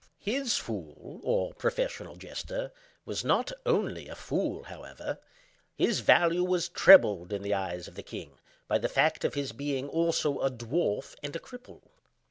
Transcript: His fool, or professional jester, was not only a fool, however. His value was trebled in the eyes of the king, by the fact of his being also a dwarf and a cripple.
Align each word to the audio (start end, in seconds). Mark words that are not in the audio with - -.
His 0.17 0.57
fool, 0.57 1.21
or 1.23 1.53
professional 1.53 2.15
jester, 2.15 2.71
was 3.05 3.23
not 3.23 3.51
only 3.67 4.07
a 4.07 4.15
fool, 4.15 4.63
however. 4.63 5.19
His 5.75 5.99
value 5.99 6.43
was 6.43 6.69
trebled 6.69 7.31
in 7.31 7.43
the 7.43 7.53
eyes 7.53 7.87
of 7.87 7.93
the 7.93 8.01
king, 8.01 8.39
by 8.67 8.79
the 8.79 8.89
fact 8.89 9.23
of 9.23 9.35
his 9.35 9.51
being 9.51 9.87
also 9.87 10.39
a 10.39 10.49
dwarf 10.49 11.13
and 11.21 11.35
a 11.35 11.39
cripple. 11.39 11.83